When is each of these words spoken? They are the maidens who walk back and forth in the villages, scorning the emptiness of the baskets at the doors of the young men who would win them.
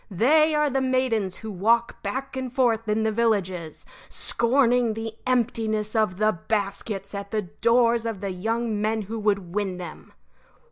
They 0.09 0.55
are 0.55 0.67
the 0.71 0.81
maidens 0.81 1.35
who 1.35 1.51
walk 1.51 2.01
back 2.01 2.35
and 2.35 2.51
forth 2.51 2.89
in 2.89 3.03
the 3.03 3.11
villages, 3.11 3.85
scorning 4.09 4.95
the 4.95 5.13
emptiness 5.27 5.95
of 5.95 6.17
the 6.17 6.31
baskets 6.47 7.13
at 7.13 7.29
the 7.29 7.43
doors 7.43 8.07
of 8.07 8.19
the 8.19 8.31
young 8.31 8.81
men 8.81 9.03
who 9.03 9.19
would 9.19 9.53
win 9.53 9.77
them. 9.77 10.13